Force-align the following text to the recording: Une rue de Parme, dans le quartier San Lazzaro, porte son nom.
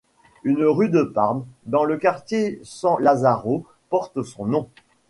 Une 0.43 0.65
rue 0.65 0.89
de 0.89 1.03
Parme, 1.03 1.45
dans 1.67 1.83
le 1.83 1.95
quartier 1.95 2.59
San 2.63 2.95
Lazzaro, 3.01 3.67
porte 3.91 4.23
son 4.23 4.47
nom. 4.47 4.67